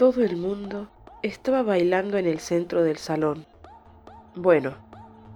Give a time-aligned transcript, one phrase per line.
[0.00, 0.88] Todo el mundo
[1.22, 3.44] estaba bailando en el centro del salón.
[4.34, 4.72] Bueno,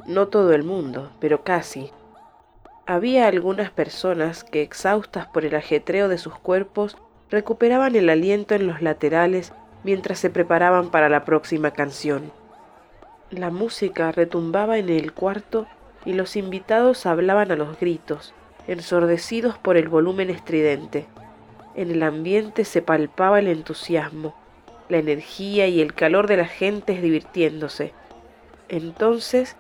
[0.07, 1.91] no todo el mundo, pero casi.
[2.87, 6.97] Había algunas personas que, exhaustas por el ajetreo de sus cuerpos,
[7.29, 12.33] recuperaban el aliento en los laterales mientras se preparaban para la próxima canción.
[13.29, 15.67] La música retumbaba en el cuarto
[16.07, 18.33] y los invitados hablaban a los gritos,
[18.67, 21.07] ensordecidos por el volumen estridente.
[21.75, 24.35] En el ambiente se palpaba el entusiasmo,
[24.89, 27.93] la energía y el calor de la gente divirtiéndose.
[28.69, 29.57] Entonces,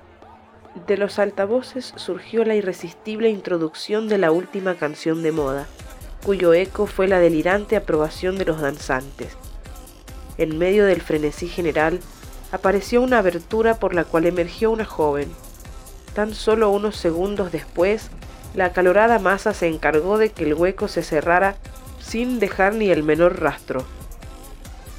[0.86, 5.66] de los altavoces surgió la irresistible introducción de la última canción de moda,
[6.24, 9.36] cuyo eco fue la delirante aprobación de los danzantes.
[10.36, 12.00] En medio del frenesí general,
[12.50, 15.30] apareció una abertura por la cual emergió una joven.
[16.14, 18.10] Tan solo unos segundos después,
[18.54, 21.56] la acalorada masa se encargó de que el hueco se cerrara
[22.00, 23.84] sin dejar ni el menor rastro.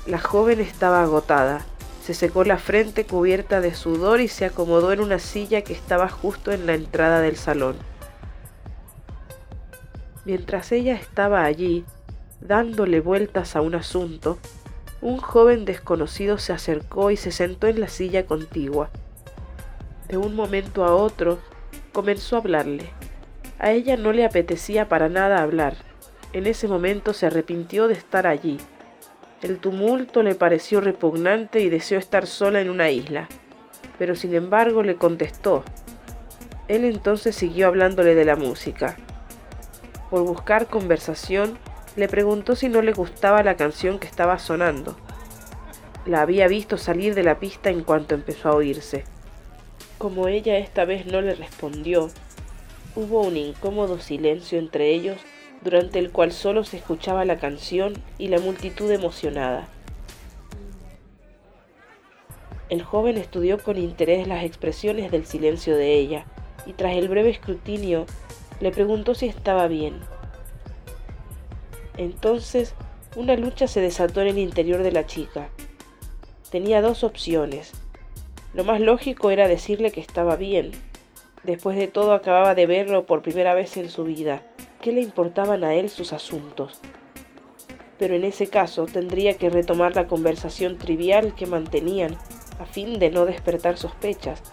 [0.05, 1.65] La joven estaba agotada,
[2.03, 6.09] se secó la frente cubierta de sudor y se acomodó en una silla que estaba
[6.09, 7.75] justo en la entrada del salón.
[10.23, 11.85] Mientras ella estaba allí,
[12.39, 14.37] dándole vueltas a un asunto,
[15.01, 18.91] un joven desconocido se acercó y se sentó en la silla contigua.
[20.07, 21.39] De un momento a otro
[21.93, 22.91] comenzó a hablarle.
[23.57, 25.77] A ella no le apetecía para nada hablar.
[26.31, 28.59] En ese momento se arrepintió de estar allí
[29.41, 33.27] el tumulto le pareció repugnante y deseó estar sola en una isla,
[33.99, 35.63] pero sin embargo le contestó.
[36.67, 38.97] Él entonces siguió hablándole de la música.
[40.09, 41.59] Por buscar conversación,
[41.95, 44.97] le preguntó si no le gustaba la canción que estaba sonando.
[46.05, 49.03] La había visto salir de la pista en cuanto empezó a oírse.
[49.97, 52.09] Como ella esta vez no le respondió,
[52.95, 55.17] hubo un incómodo silencio entre ellos
[55.61, 59.67] durante el cual solo se escuchaba la canción y la multitud emocionada.
[62.69, 66.25] El joven estudió con interés las expresiones del silencio de ella
[66.65, 68.05] y tras el breve escrutinio
[68.59, 69.99] le preguntó si estaba bien.
[71.97, 72.73] Entonces
[73.15, 75.49] una lucha se desató en el interior de la chica.
[76.49, 77.71] Tenía dos opciones.
[78.53, 80.71] Lo más lógico era decirle que estaba bien.
[81.43, 84.43] Después de todo acababa de verlo por primera vez en su vida
[84.85, 86.79] qué le importaban a él sus asuntos.
[87.97, 92.15] Pero en ese caso tendría que retomar la conversación trivial que mantenían
[92.59, 94.43] a fin de no despertar sospechas,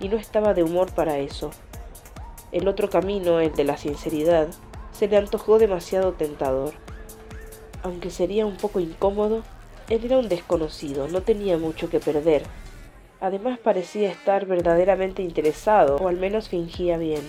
[0.00, 1.52] y no estaba de humor para eso.
[2.50, 4.48] El otro camino, el de la sinceridad,
[4.90, 6.74] se le antojó demasiado tentador.
[7.84, 9.44] Aunque sería un poco incómodo,
[9.88, 12.42] él era un desconocido, no tenía mucho que perder.
[13.20, 17.22] Además parecía estar verdaderamente interesado, o al menos fingía bien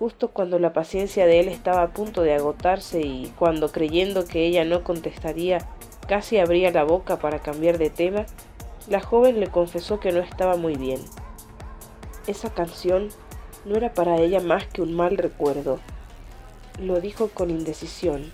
[0.00, 4.46] justo cuando la paciencia de él estaba a punto de agotarse y cuando creyendo que
[4.46, 5.58] ella no contestaría
[6.08, 8.24] casi abría la boca para cambiar de tema,
[8.88, 11.00] la joven le confesó que no estaba muy bien.
[12.26, 13.10] Esa canción
[13.66, 15.78] no era para ella más que un mal recuerdo.
[16.80, 18.32] Lo dijo con indecisión,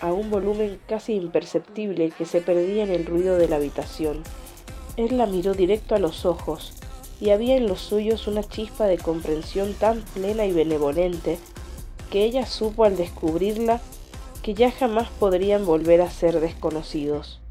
[0.00, 4.22] a un volumen casi imperceptible que se perdía en el ruido de la habitación.
[4.96, 6.74] Él la miró directo a los ojos
[7.22, 11.38] y había en los suyos una chispa de comprensión tan plena y benevolente
[12.10, 13.80] que ella supo al descubrirla
[14.42, 17.41] que ya jamás podrían volver a ser desconocidos.